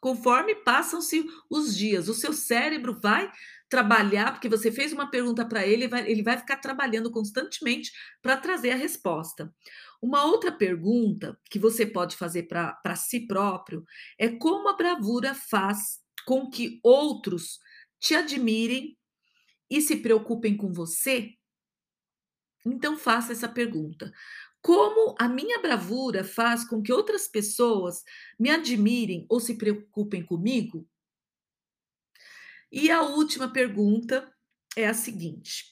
conforme 0.00 0.54
passam-se 0.54 1.24
os 1.48 1.76
dias. 1.76 2.08
O 2.08 2.14
seu 2.14 2.32
cérebro 2.32 2.98
vai 3.00 3.30
trabalhar, 3.68 4.32
porque 4.32 4.48
você 4.48 4.72
fez 4.72 4.92
uma 4.92 5.10
pergunta 5.10 5.46
para 5.46 5.66
ele, 5.66 5.88
ele 6.06 6.22
vai 6.22 6.38
ficar 6.38 6.56
trabalhando 6.56 7.10
constantemente 7.10 7.92
para 8.22 8.36
trazer 8.36 8.70
a 8.70 8.76
resposta. 8.76 9.52
Uma 10.00 10.24
outra 10.24 10.50
pergunta 10.50 11.38
que 11.50 11.58
você 11.58 11.84
pode 11.84 12.16
fazer 12.16 12.44
para 12.44 12.96
si 12.96 13.26
próprio 13.26 13.84
é 14.18 14.28
como 14.28 14.68
a 14.68 14.76
bravura 14.76 15.34
faz 15.34 16.00
com 16.24 16.48
que 16.48 16.80
outros 16.82 17.58
te 18.00 18.14
admirem 18.14 18.96
e 19.70 19.80
se 19.80 19.96
preocupem 19.96 20.56
com 20.56 20.72
você? 20.72 21.34
Então 22.64 22.96
faça 22.96 23.32
essa 23.32 23.48
pergunta. 23.48 24.12
Como 24.60 25.14
a 25.18 25.28
minha 25.28 25.60
bravura 25.60 26.24
faz 26.24 26.64
com 26.66 26.82
que 26.82 26.92
outras 26.92 27.28
pessoas 27.28 28.02
me 28.38 28.50
admirem 28.50 29.26
ou 29.28 29.40
se 29.40 29.56
preocupem 29.56 30.24
comigo? 30.24 30.86
E 32.70 32.90
a 32.90 33.02
última 33.02 33.52
pergunta 33.52 34.32
é 34.76 34.86
a 34.86 34.94
seguinte: 34.94 35.64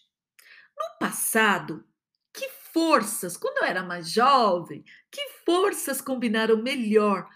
no 0.77 0.99
passado, 0.99 1.85
que 2.33 2.49
forças, 2.73 3.37
quando 3.37 3.59
eu 3.59 3.65
era 3.65 3.83
mais 3.83 4.11
jovem, 4.11 4.85
que 5.11 5.29
forças 5.45 6.01
combinaram 6.01 6.63
melhor 6.63 7.29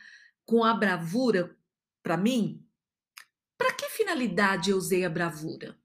com 0.44 0.64
a 0.64 0.74
bravura 0.74 1.56
para 2.02 2.16
mim? 2.16 2.66
Para 3.56 3.72
que 3.72 3.88
finalidade 3.90 4.70
eu 4.70 4.76
usei 4.76 5.04
a 5.04 5.10
bravura? 5.10 5.78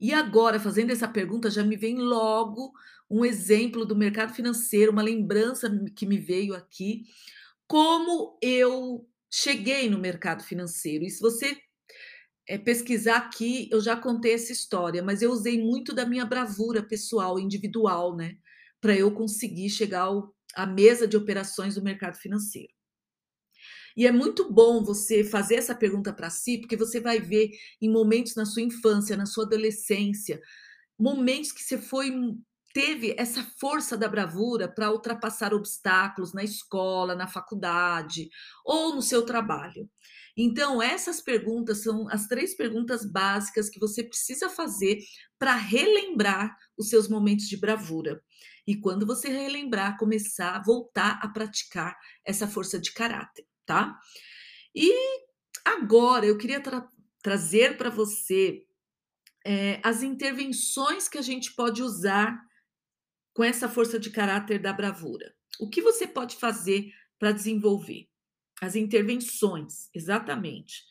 E 0.00 0.12
agora, 0.12 0.58
fazendo 0.58 0.90
essa 0.90 1.06
pergunta, 1.06 1.50
já 1.50 1.62
me 1.62 1.76
vem 1.76 1.96
logo 1.96 2.72
um 3.08 3.24
exemplo 3.24 3.84
do 3.84 3.94
mercado 3.94 4.34
financeiro, 4.34 4.90
uma 4.90 5.02
lembrança 5.02 5.70
que 5.94 6.04
me 6.04 6.18
veio 6.18 6.54
aqui, 6.54 7.04
como 7.66 8.38
eu 8.42 9.08
cheguei 9.30 9.88
no 9.88 9.98
mercado 9.98 10.42
financeiro. 10.42 11.04
E 11.04 11.10
se 11.10 11.20
você 11.20 11.56
é, 12.48 12.58
pesquisar 12.58 13.16
aqui, 13.16 13.68
eu 13.70 13.80
já 13.80 13.96
contei 13.96 14.34
essa 14.34 14.52
história, 14.52 15.02
mas 15.02 15.22
eu 15.22 15.30
usei 15.30 15.62
muito 15.62 15.94
da 15.94 16.06
minha 16.06 16.24
bravura 16.24 16.82
pessoal, 16.82 17.38
individual, 17.38 18.16
né? 18.16 18.36
Para 18.80 18.96
eu 18.96 19.12
conseguir 19.12 19.70
chegar 19.70 20.02
ao, 20.02 20.34
à 20.54 20.66
mesa 20.66 21.06
de 21.06 21.16
operações 21.16 21.74
do 21.76 21.82
mercado 21.82 22.16
financeiro. 22.16 22.72
E 23.96 24.06
é 24.06 24.12
muito 24.12 24.50
bom 24.50 24.82
você 24.82 25.22
fazer 25.22 25.56
essa 25.56 25.74
pergunta 25.74 26.12
para 26.12 26.30
si, 26.30 26.58
porque 26.58 26.76
você 26.76 26.98
vai 27.00 27.20
ver 27.20 27.50
em 27.80 27.90
momentos 27.90 28.34
na 28.34 28.46
sua 28.46 28.62
infância, 28.62 29.16
na 29.16 29.26
sua 29.26 29.44
adolescência, 29.44 30.40
momentos 30.98 31.52
que 31.52 31.62
você 31.62 31.78
foi 31.78 32.10
teve 32.72 33.14
essa 33.18 33.42
força 33.60 33.96
da 33.96 34.08
bravura 34.08 34.66
para 34.66 34.90
ultrapassar 34.90 35.52
obstáculos 35.52 36.32
na 36.32 36.42
escola, 36.42 37.14
na 37.14 37.26
faculdade 37.26 38.30
ou 38.64 38.94
no 38.94 39.02
seu 39.02 39.24
trabalho. 39.24 39.88
Então, 40.36 40.82
essas 40.82 41.20
perguntas 41.20 41.82
são 41.82 42.08
as 42.08 42.26
três 42.26 42.54
perguntas 42.54 43.04
básicas 43.04 43.68
que 43.68 43.78
você 43.78 44.02
precisa 44.02 44.48
fazer 44.48 44.98
para 45.38 45.54
relembrar 45.54 46.56
os 46.76 46.88
seus 46.88 47.08
momentos 47.08 47.46
de 47.46 47.56
bravura. 47.56 48.22
E 48.66 48.76
quando 48.76 49.06
você 49.06 49.28
relembrar, 49.28 49.98
começar, 49.98 50.62
voltar 50.64 51.18
a 51.22 51.28
praticar 51.28 51.96
essa 52.24 52.46
força 52.46 52.78
de 52.78 52.92
caráter, 52.92 53.46
tá? 53.66 53.98
E 54.74 54.90
agora 55.64 56.24
eu 56.24 56.38
queria 56.38 56.60
tra 56.60 56.88
trazer 57.22 57.76
para 57.76 57.88
você 57.88 58.66
é, 59.44 59.80
as 59.84 60.02
intervenções 60.02 61.08
que 61.08 61.18
a 61.18 61.22
gente 61.22 61.54
pode 61.54 61.82
usar 61.82 62.36
com 63.32 63.44
essa 63.44 63.68
força 63.68 63.98
de 63.98 64.10
caráter 64.10 64.60
da 64.60 64.72
bravura. 64.72 65.32
O 65.60 65.68
que 65.68 65.80
você 65.80 66.06
pode 66.06 66.36
fazer 66.36 66.92
para 67.18 67.32
desenvolver? 67.32 68.11
As 68.62 68.76
intervenções, 68.76 69.90
exatamente. 69.92 70.84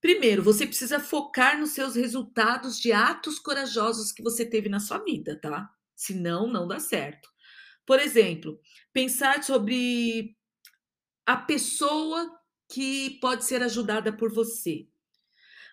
Primeiro, 0.00 0.42
você 0.42 0.66
precisa 0.66 0.98
focar 0.98 1.56
nos 1.56 1.70
seus 1.70 1.94
resultados 1.94 2.80
de 2.80 2.90
atos 2.90 3.38
corajosos 3.38 4.10
que 4.10 4.24
você 4.24 4.44
teve 4.44 4.68
na 4.68 4.80
sua 4.80 4.98
vida, 4.98 5.38
tá? 5.40 5.70
Senão, 5.94 6.48
não 6.48 6.66
dá 6.66 6.80
certo. 6.80 7.28
Por 7.86 8.00
exemplo, 8.00 8.60
pensar 8.92 9.44
sobre 9.44 10.36
a 11.24 11.36
pessoa 11.36 12.28
que 12.68 13.20
pode 13.20 13.44
ser 13.44 13.62
ajudada 13.62 14.12
por 14.12 14.32
você. 14.32 14.88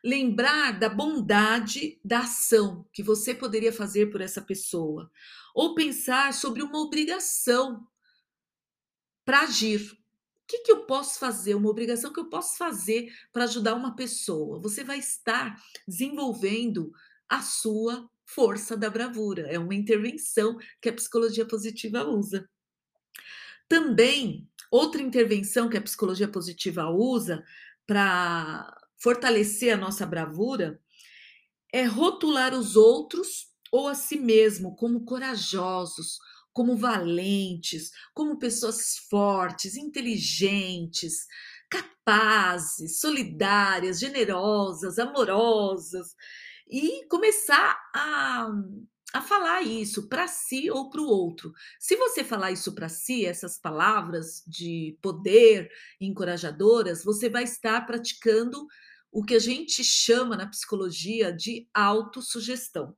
Lembrar 0.05 0.77
da 0.77 0.87
bondade 0.87 1.99
da 2.05 2.19
ação 2.19 2.87
que 2.93 3.01
você 3.01 3.33
poderia 3.33 3.73
fazer 3.73 4.11
por 4.11 4.21
essa 4.21 4.41
pessoa. 4.41 5.11
Ou 5.55 5.73
pensar 5.73 6.31
sobre 6.31 6.61
uma 6.61 6.77
obrigação 6.77 7.87
para 9.25 9.41
agir 9.41 10.02
que, 10.53 10.59
que 10.59 10.71
eu 10.71 10.85
posso 10.85 11.17
fazer? 11.17 11.55
Uma 11.55 11.69
obrigação 11.69 12.13
que 12.13 12.19
eu 12.19 12.29
posso 12.29 12.57
fazer 12.57 13.11
para 13.31 13.45
ajudar 13.45 13.73
uma 13.73 13.95
pessoa. 13.95 14.59
Você 14.59 14.83
vai 14.83 14.99
estar 14.99 15.59
desenvolvendo 15.87 16.93
a 17.27 17.41
sua 17.41 18.07
força 18.23 18.77
da 18.77 18.87
bravura. 18.89 19.47
É 19.49 19.57
uma 19.57 19.73
intervenção 19.73 20.59
que 20.79 20.89
a 20.89 20.93
psicologia 20.93 21.45
positiva 21.45 22.03
usa. 22.03 22.47
Também, 23.67 24.47
outra 24.69 25.01
intervenção 25.01 25.67
que 25.67 25.77
a 25.77 25.81
psicologia 25.81 26.27
positiva 26.27 26.87
usa 26.87 27.43
para 27.87 28.79
fortalecer 28.97 29.73
a 29.73 29.77
nossa 29.77 30.05
bravura 30.05 30.79
é 31.73 31.83
rotular 31.83 32.53
os 32.53 32.75
outros 32.75 33.47
ou 33.71 33.87
a 33.87 33.95
si 33.95 34.19
mesmo 34.19 34.75
como 34.75 35.03
corajosos, 35.03 36.19
como 36.53 36.77
valentes, 36.77 37.91
como 38.13 38.37
pessoas 38.37 38.97
fortes, 39.09 39.75
inteligentes, 39.75 41.25
capazes, 41.69 42.99
solidárias, 42.99 43.99
generosas, 43.99 44.99
amorosas, 44.99 46.15
e 46.67 47.05
começar 47.07 47.77
a, 47.93 48.47
a 49.13 49.21
falar 49.21 49.63
isso 49.63 50.07
para 50.07 50.27
si 50.27 50.69
ou 50.69 50.89
para 50.89 51.01
o 51.01 51.07
outro. 51.07 51.51
Se 51.79 51.95
você 51.95 52.23
falar 52.23 52.51
isso 52.51 52.73
para 52.73 52.89
si, 52.89 53.25
essas 53.25 53.59
palavras 53.59 54.43
de 54.47 54.97
poder 55.01 55.69
encorajadoras, 55.99 57.03
você 57.03 57.29
vai 57.29 57.43
estar 57.43 57.85
praticando 57.85 58.65
o 59.11 59.23
que 59.23 59.35
a 59.35 59.39
gente 59.39 59.83
chama 59.83 60.35
na 60.35 60.47
psicologia 60.47 61.31
de 61.31 61.67
autossugestão, 61.73 62.95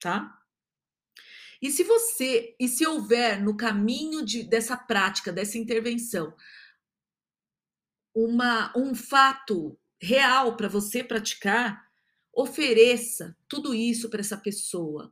tá? 0.00 0.34
E 1.64 1.70
se 1.70 1.82
você, 1.82 2.54
e 2.60 2.68
se 2.68 2.86
houver 2.86 3.42
no 3.42 3.56
caminho 3.56 4.22
de, 4.22 4.42
dessa 4.42 4.76
prática, 4.76 5.32
dessa 5.32 5.56
intervenção, 5.56 6.34
uma, 8.14 8.70
um 8.76 8.94
fato 8.94 9.74
real 9.98 10.58
para 10.58 10.68
você 10.68 11.02
praticar, 11.02 11.82
ofereça 12.34 13.34
tudo 13.48 13.74
isso 13.74 14.10
para 14.10 14.20
essa 14.20 14.36
pessoa. 14.36 15.10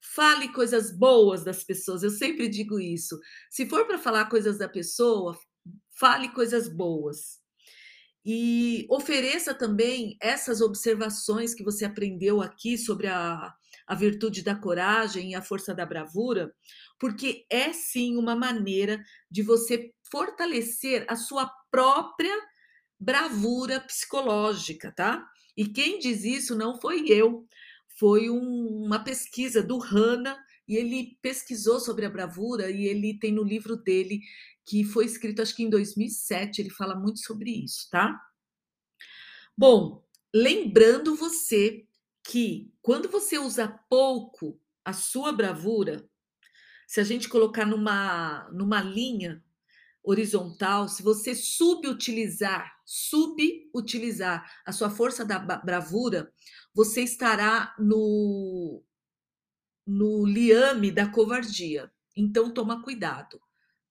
Fale 0.00 0.50
coisas 0.54 0.90
boas 0.90 1.44
das 1.44 1.62
pessoas, 1.62 2.02
eu 2.02 2.08
sempre 2.08 2.48
digo 2.48 2.80
isso. 2.80 3.20
Se 3.50 3.68
for 3.68 3.86
para 3.86 3.98
falar 3.98 4.30
coisas 4.30 4.56
da 4.56 4.70
pessoa, 4.70 5.38
fale 5.90 6.30
coisas 6.30 6.66
boas. 6.66 7.38
E 8.24 8.86
ofereça 8.88 9.52
também 9.52 10.16
essas 10.18 10.62
observações 10.62 11.52
que 11.52 11.62
você 11.62 11.84
aprendeu 11.84 12.40
aqui 12.40 12.78
sobre 12.78 13.06
a, 13.06 13.54
a 13.90 13.94
virtude 13.96 14.44
da 14.44 14.54
coragem 14.54 15.32
e 15.32 15.34
a 15.34 15.42
força 15.42 15.74
da 15.74 15.84
bravura, 15.84 16.54
porque 16.96 17.44
é 17.50 17.72
sim 17.72 18.16
uma 18.16 18.36
maneira 18.36 19.02
de 19.28 19.42
você 19.42 19.92
fortalecer 20.08 21.04
a 21.08 21.16
sua 21.16 21.50
própria 21.72 22.32
bravura 23.00 23.80
psicológica, 23.80 24.92
tá? 24.92 25.28
E 25.56 25.66
quem 25.66 25.98
diz 25.98 26.22
isso 26.22 26.54
não 26.54 26.80
foi 26.80 27.04
eu, 27.08 27.48
foi 27.98 28.30
um, 28.30 28.84
uma 28.86 29.02
pesquisa 29.02 29.60
do 29.60 29.78
Hanna, 29.78 30.38
e 30.68 30.76
ele 30.76 31.18
pesquisou 31.20 31.80
sobre 31.80 32.06
a 32.06 32.10
bravura 32.10 32.70
e 32.70 32.84
ele 32.84 33.18
tem 33.18 33.32
no 33.32 33.42
livro 33.42 33.76
dele 33.76 34.20
que 34.64 34.84
foi 34.84 35.04
escrito 35.04 35.42
acho 35.42 35.56
que 35.56 35.64
em 35.64 35.68
2007, 35.68 36.62
ele 36.62 36.70
fala 36.70 36.94
muito 36.94 37.18
sobre 37.18 37.50
isso, 37.50 37.88
tá? 37.90 38.16
Bom, 39.58 40.00
lembrando 40.32 41.16
você 41.16 41.84
que 42.30 42.72
quando 42.80 43.08
você 43.08 43.38
usa 43.38 43.66
pouco 43.88 44.56
a 44.84 44.92
sua 44.92 45.32
bravura, 45.32 46.08
se 46.86 47.00
a 47.00 47.04
gente 47.04 47.28
colocar 47.28 47.66
numa, 47.66 48.48
numa 48.52 48.80
linha, 48.80 49.42
horizontal, 50.00 50.88
se 50.88 51.02
você 51.02 51.34
subutilizar, 51.34 52.72
subutilizar 52.86 54.48
a 54.64 54.70
sua 54.70 54.90
força 54.90 55.24
da 55.24 55.40
bravura, 55.40 56.32
você 56.72 57.02
estará 57.02 57.74
no 57.78 58.80
no 59.84 60.24
liame 60.24 60.92
da 60.92 61.08
covardia. 61.08 61.90
Então 62.16 62.54
toma 62.54 62.80
cuidado, 62.80 63.40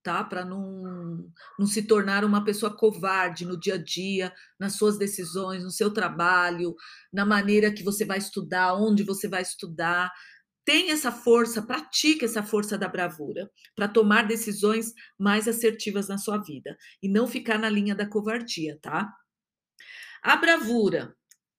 tá? 0.10 0.24
Para 0.24 0.44
não 0.44 1.32
não 1.60 1.68
se 1.68 1.84
tornar 1.84 2.25
uma 2.25 2.44
pessoa 2.44 2.75
covarde 2.75 3.46
no 3.46 3.60
dia 3.60 3.75
a 3.75 3.78
dia, 3.78 4.34
nas 4.60 4.74
suas 4.74 4.98
decisões, 4.98 5.63
no 5.63 5.70
seu 5.70 5.94
trabalho, 5.94 6.74
na 7.13 7.25
maneira 7.25 7.72
que 7.72 7.84
você 7.84 8.04
vai 8.04 8.18
estudar, 8.18 8.74
onde 8.74 9.04
você 9.04 9.28
vai 9.28 9.44
estudar. 9.44 10.12
Tem 10.66 10.89
essa 10.89 11.12
força, 11.12 11.62
pratique 11.62 12.25
essa 12.25 12.42
força 12.42 12.75
da 12.75 12.88
bravura 12.88 13.51
para 13.75 13.88
tomar 13.88 14.28
decisões 14.28 14.94
mais 15.18 15.48
assertivas 15.48 16.08
na 16.08 16.18
sua 16.18 16.38
vida 16.38 16.75
e 17.04 17.08
não 17.08 17.28
ficar 17.28 17.60
na 17.60 17.70
linha 17.70 17.94
da 17.94 18.10
covardia, 18.10 18.80
tá? 18.82 19.13
A 20.24 20.36
bravura, 20.38 21.16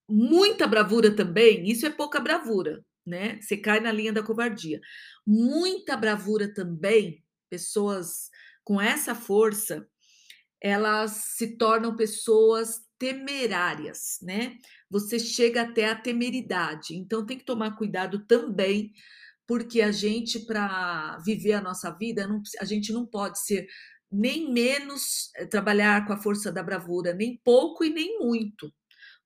muita 0.08 0.66
bravura 0.66 1.14
também, 1.14 1.68
isso 1.70 1.86
é 1.86 1.90
pouca 1.90 2.18
bravura, 2.18 2.84
né? 3.06 3.40
Você 3.40 3.56
cai 3.56 3.78
na 3.78 3.92
linha 3.92 4.12
da 4.12 4.24
covardia. 4.24 4.80
Muita 5.24 5.96
bravura 5.96 6.52
também, 6.52 7.22
pessoas 7.48 8.29
com 8.70 8.80
essa 8.80 9.16
força, 9.16 9.84
elas 10.62 11.10
se 11.36 11.56
tornam 11.56 11.96
pessoas 11.96 12.76
temerárias, 12.96 14.18
né? 14.22 14.58
Você 14.88 15.18
chega 15.18 15.62
até 15.62 15.88
a 15.88 15.96
temeridade. 15.96 16.94
Então 16.94 17.26
tem 17.26 17.36
que 17.36 17.44
tomar 17.44 17.76
cuidado 17.76 18.24
também, 18.26 18.92
porque 19.44 19.80
a 19.80 19.90
gente 19.90 20.46
para 20.46 21.18
viver 21.26 21.54
a 21.54 21.60
nossa 21.60 21.90
vida, 21.90 22.28
não, 22.28 22.40
a 22.60 22.64
gente 22.64 22.92
não 22.92 23.04
pode 23.04 23.40
ser 23.40 23.66
nem 24.08 24.52
menos 24.52 25.32
eh, 25.34 25.46
trabalhar 25.46 26.06
com 26.06 26.12
a 26.12 26.22
força 26.22 26.52
da 26.52 26.62
bravura, 26.62 27.12
nem 27.12 27.40
pouco 27.42 27.82
e 27.82 27.90
nem 27.90 28.20
muito 28.20 28.72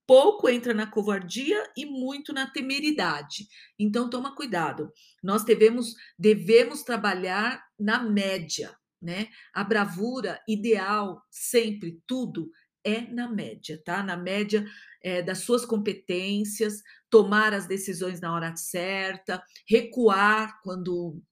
pouco 0.06 0.48
entra 0.48 0.74
na 0.74 0.86
covardia 0.86 1.70
e 1.76 1.86
muito 1.86 2.32
na 2.32 2.46
temeridade. 2.46 3.46
Então 3.78 4.10
toma 4.10 4.34
cuidado. 4.34 4.92
Nós 5.22 5.44
devemos 5.44 5.94
devemos 6.18 6.82
trabalhar 6.82 7.62
na 7.78 8.02
média, 8.02 8.74
né? 9.04 9.28
A 9.52 9.62
bravura 9.62 10.40
ideal 10.48 11.22
sempre 11.30 12.00
tudo 12.06 12.50
é 12.82 13.02
na 13.02 13.28
média, 13.28 13.80
tá? 13.84 14.02
Na 14.02 14.16
média 14.16 14.66
é, 15.02 15.22
das 15.22 15.38
suas 15.38 15.64
competências, 15.64 16.82
tomar 17.10 17.52
as 17.52 17.66
decisões 17.66 18.20
na 18.20 18.34
hora 18.34 18.56
certa, 18.56 19.42
recuar 19.68 20.60
quando 20.62 21.22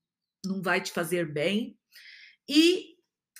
não 0.44 0.62
vai 0.62 0.80
te 0.80 0.92
fazer 0.92 1.30
bem. 1.32 1.76
E 2.48 2.96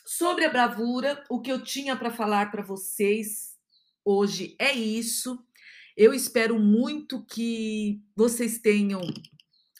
sobre 0.06 0.44
a 0.44 0.50
bravura, 0.50 1.22
o 1.30 1.40
que 1.40 1.52
eu 1.52 1.62
tinha 1.62 1.96
para 1.96 2.10
falar 2.10 2.50
para 2.50 2.62
vocês 2.62 3.56
hoje 4.04 4.56
é 4.58 4.72
isso. 4.72 5.38
Eu 5.96 6.14
espero 6.14 6.58
muito 6.58 7.24
que 7.26 8.02
vocês 8.16 8.58
tenham 8.58 9.02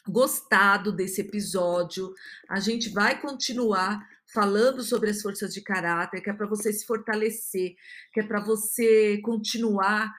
gostado 0.08 0.92
desse 0.92 1.20
episódio. 1.20 2.12
A 2.48 2.60
gente 2.60 2.90
vai 2.90 3.20
continuar 3.20 4.06
falando 4.32 4.82
sobre 4.82 5.10
as 5.10 5.20
forças 5.20 5.52
de 5.52 5.60
caráter, 5.60 6.20
que 6.20 6.30
é 6.30 6.32
para 6.32 6.46
você 6.46 6.72
se 6.72 6.86
fortalecer, 6.86 7.74
que 8.12 8.20
é 8.20 8.22
para 8.26 8.40
você 8.40 9.20
continuar 9.22 10.10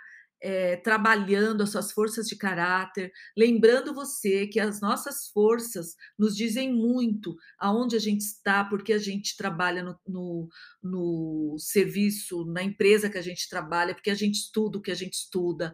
é, 0.43 0.75
trabalhando 0.75 1.63
as 1.63 1.69
suas 1.69 1.93
forças 1.93 2.27
de 2.27 2.35
caráter, 2.35 3.13
lembrando 3.35 3.93
você 3.93 4.45
que 4.45 4.59
as 4.59 4.81
nossas 4.81 5.27
forças 5.29 5.95
nos 6.19 6.35
dizem 6.35 6.71
muito 6.71 7.33
aonde 7.57 7.95
a 7.95 7.99
gente 7.99 8.21
está, 8.21 8.61
porque 8.65 8.91
a 8.91 8.97
gente 8.97 9.37
trabalha 9.37 9.81
no, 9.81 9.97
no, 10.05 10.49
no 10.83 11.55
serviço, 11.57 12.43
na 12.43 12.61
empresa 12.61 13.09
que 13.09 13.17
a 13.17 13.21
gente 13.21 13.47
trabalha, 13.49 13.95
porque 13.95 14.09
a 14.09 14.15
gente 14.15 14.35
estuda 14.35 14.77
o 14.77 14.81
que 14.81 14.91
a 14.91 14.95
gente 14.95 15.13
estuda, 15.13 15.73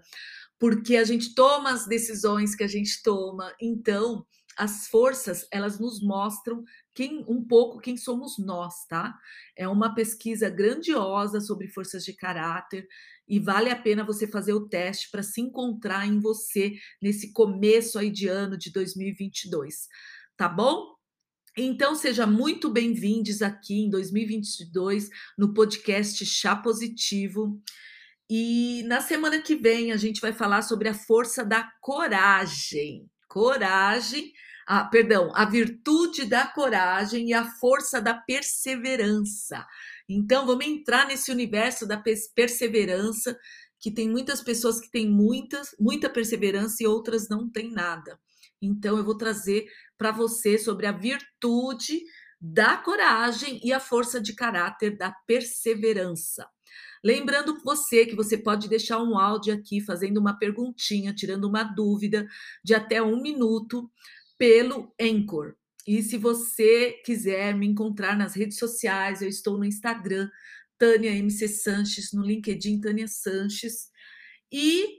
porque 0.59 0.97
a 0.97 1.03
gente 1.03 1.33
toma 1.33 1.71
as 1.71 1.87
decisões 1.87 2.53
que 2.53 2.63
a 2.63 2.67
gente 2.67 3.01
toma. 3.01 3.51
Então, 3.59 4.23
as 4.55 4.87
forças, 4.87 5.47
elas 5.51 5.79
nos 5.79 5.99
mostram 5.99 6.63
quem 6.99 7.23
um 7.29 7.41
pouco 7.41 7.79
quem 7.79 7.95
somos 7.95 8.37
nós, 8.37 8.85
tá? 8.85 9.17
É 9.55 9.65
uma 9.69 9.95
pesquisa 9.95 10.49
grandiosa 10.49 11.39
sobre 11.39 11.69
forças 11.69 12.03
de 12.03 12.11
caráter 12.11 12.85
e 13.25 13.39
vale 13.39 13.69
a 13.69 13.75
pena 13.77 14.03
você 14.03 14.27
fazer 14.27 14.51
o 14.51 14.67
teste 14.67 15.09
para 15.09 15.23
se 15.23 15.39
encontrar 15.39 16.05
em 16.05 16.19
você 16.19 16.73
nesse 17.01 17.31
começo 17.31 17.97
aí 17.97 18.11
de 18.11 18.27
ano 18.27 18.57
de 18.57 18.69
2022, 18.73 19.87
tá 20.35 20.49
bom? 20.49 20.93
Então, 21.55 21.95
seja 21.95 22.27
muito 22.27 22.69
bem-vindos 22.69 23.41
aqui 23.41 23.85
em 23.85 23.89
2022 23.89 25.09
no 25.37 25.53
podcast 25.53 26.25
Chá 26.25 26.53
Positivo. 26.53 27.61
E 28.29 28.83
na 28.87 28.99
semana 28.99 29.41
que 29.41 29.55
vem 29.55 29.93
a 29.93 29.97
gente 29.97 30.19
vai 30.19 30.33
falar 30.33 30.63
sobre 30.63 30.89
a 30.89 30.93
força 30.93 31.45
da 31.45 31.63
coragem. 31.79 33.09
Coragem 33.29 34.33
a, 34.69 34.85
perdão, 34.85 35.31
a 35.33 35.45
virtude 35.45 36.25
da 36.25 36.45
coragem 36.45 37.29
e 37.29 37.33
a 37.33 37.43
força 37.43 37.99
da 37.99 38.13
perseverança. 38.13 39.65
Então, 40.07 40.45
vamos 40.45 40.63
entrar 40.63 41.07
nesse 41.07 41.31
universo 41.31 41.87
da 41.87 41.99
perseverança, 42.35 43.35
que 43.79 43.89
tem 43.89 44.07
muitas 44.07 44.43
pessoas 44.43 44.79
que 44.79 44.91
têm 44.91 45.09
muitas, 45.09 45.75
muita 45.79 46.07
perseverança 46.07 46.83
e 46.83 46.85
outras 46.85 47.27
não 47.27 47.49
têm 47.49 47.71
nada. 47.71 48.19
Então, 48.61 48.95
eu 48.95 49.03
vou 49.03 49.17
trazer 49.17 49.65
para 49.97 50.11
você 50.11 50.55
sobre 50.59 50.85
a 50.85 50.91
virtude 50.91 52.03
da 52.39 52.77
coragem 52.77 53.59
e 53.63 53.73
a 53.73 53.79
força 53.79 54.21
de 54.21 54.35
caráter 54.35 54.95
da 54.95 55.11
perseverança. 55.25 56.47
Lembrando 57.03 57.59
você 57.63 58.05
que 58.05 58.15
você 58.15 58.37
pode 58.37 58.67
deixar 58.67 59.01
um 59.01 59.17
áudio 59.17 59.53
aqui 59.53 59.81
fazendo 59.81 60.17
uma 60.17 60.37
perguntinha, 60.37 61.13
tirando 61.13 61.45
uma 61.45 61.63
dúvida 61.63 62.27
de 62.63 62.75
até 62.75 63.01
um 63.01 63.21
minuto 63.21 63.89
pelo 64.39 64.91
Anchor. 64.99 65.53
E 65.85 66.01
se 66.01 66.17
você 66.17 66.93
quiser 67.05 67.53
me 67.53 67.67
encontrar 67.67 68.17
nas 68.17 68.33
redes 68.33 68.57
sociais, 68.57 69.21
eu 69.21 69.27
estou 69.27 69.57
no 69.57 69.65
Instagram, 69.65 70.29
Tânia 70.77 71.11
MC 71.11 71.47
Sanches, 71.47 72.13
no 72.13 72.23
LinkedIn, 72.23 72.79
Tânia 72.79 73.07
Sanches. 73.07 73.89
E 74.51 74.98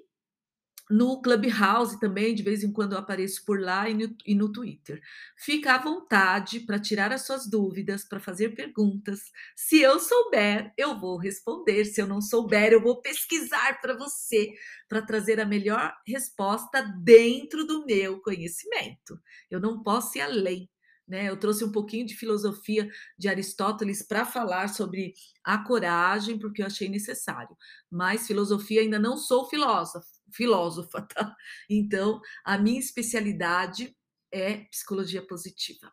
no 0.91 1.23
Clubhouse 1.23 2.01
também, 2.01 2.35
de 2.35 2.43
vez 2.43 2.65
em 2.65 2.73
quando 2.73 2.93
eu 2.93 2.99
apareço 2.99 3.45
por 3.45 3.61
lá 3.61 3.89
e 3.89 3.95
no, 3.95 4.17
e 4.27 4.35
no 4.35 4.51
Twitter. 4.51 5.01
Fica 5.39 5.75
à 5.75 5.79
vontade 5.79 6.61
para 6.61 6.81
tirar 6.81 7.13
as 7.13 7.25
suas 7.25 7.49
dúvidas, 7.49 8.05
para 8.05 8.19
fazer 8.19 8.55
perguntas. 8.57 9.21
Se 9.55 9.81
eu 9.81 10.01
souber, 10.01 10.73
eu 10.77 10.99
vou 10.99 11.17
responder. 11.17 11.85
Se 11.85 12.01
eu 12.03 12.07
não 12.07 12.21
souber, 12.21 12.73
eu 12.73 12.83
vou 12.83 13.01
pesquisar 13.01 13.81
para 13.81 13.97
você, 13.97 14.53
para 14.89 15.01
trazer 15.01 15.39
a 15.41 15.47
melhor 15.47 15.95
resposta 16.05 16.83
dentro 17.03 17.65
do 17.65 17.87
meu 17.87 18.21
conhecimento. 18.21 19.21
Eu 19.49 19.61
não 19.61 19.83
posso 19.83 20.19
ir 20.19 20.23
além. 20.23 20.69
Né? 21.11 21.29
Eu 21.29 21.37
trouxe 21.37 21.65
um 21.65 21.73
pouquinho 21.73 22.07
de 22.07 22.15
filosofia 22.15 22.89
de 23.19 23.29
Aristóteles 23.29 24.01
para 24.01 24.25
falar 24.25 24.69
sobre 24.69 25.13
a 25.43 25.59
coragem, 25.59 26.39
porque 26.39 26.63
eu 26.63 26.67
achei 26.67 26.89
necessário. 26.89 27.57
Mas 27.91 28.29
filosofia 28.29 28.81
ainda 28.81 28.97
não 28.97 29.17
sou 29.17 29.49
filósofa, 29.49 30.07
filósofa, 30.33 31.03
tá? 31.15 31.35
Então, 31.69 32.21
a 32.45 32.59
minha 32.59 32.81
especialidade 32.81 33.97
é 34.33 34.65
psicologia 34.65 35.27
positiva, 35.27 35.93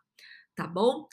tá 0.54 0.66
bom? 0.66 1.08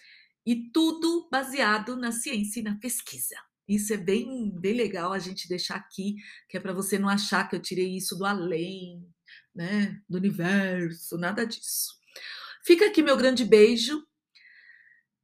E 0.46 0.70
tudo 0.72 1.28
baseado 1.32 1.96
na 1.96 2.12
ciência 2.12 2.60
e 2.60 2.64
na 2.64 2.76
pesquisa. 2.78 3.36
Isso 3.68 3.94
é 3.94 3.98
bem, 3.98 4.52
bem 4.52 4.74
legal 4.74 5.12
a 5.12 5.18
gente 5.18 5.50
deixar 5.50 5.76
aqui, 5.76 6.18
que 6.48 6.58
é 6.58 6.60
para 6.60 6.74
você 6.74 7.00
não 7.00 7.10
achar 7.10 7.50
que 7.50 7.56
eu 7.56 7.62
tirei 7.62 7.98
isso 7.98 8.16
do 8.16 8.26
além, 8.26 9.04
né, 9.56 10.00
do 10.08 10.18
universo, 10.18 11.18
nada 11.18 11.46
disso. 11.46 12.00
Fica 12.64 12.86
aqui 12.86 13.02
meu 13.02 13.18
grande 13.18 13.44
beijo 13.44 14.06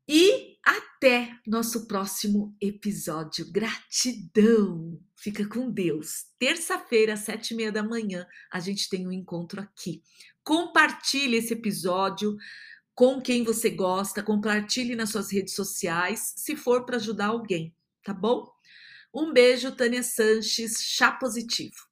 e 0.08 0.51
até 0.64 1.36
nosso 1.46 1.88
próximo 1.88 2.56
episódio. 2.62 3.52
Gratidão! 3.52 5.00
Fica 5.16 5.48
com 5.48 5.70
Deus. 5.70 6.26
Terça-feira, 6.40 7.16
sete 7.16 7.52
e 7.52 7.58
meia 7.58 7.72
da 7.72 7.84
manhã, 7.84 8.26
a 8.52 8.60
gente 8.60 8.90
tem 8.90 9.08
um 9.08 9.12
encontro 9.12 9.62
aqui. 9.62 10.02
Compartilhe 10.44 11.38
esse 11.38 11.54
episódio 11.54 12.36
com 12.94 13.22
quem 13.22 13.44
você 13.44 13.70
gosta, 13.70 14.22
compartilhe 14.22 14.96
nas 14.96 15.10
suas 15.10 15.32
redes 15.32 15.56
sociais, 15.56 16.34
se 16.38 16.56
for 16.56 16.86
para 16.86 16.98
ajudar 16.98 17.28
alguém, 17.28 17.76
tá 18.04 18.14
bom? 18.14 18.52
Um 19.14 19.34
beijo, 19.34 19.76
Tânia 19.76 20.04
Sanches, 20.04 20.82
chá 20.82 21.12
positivo. 21.12 21.91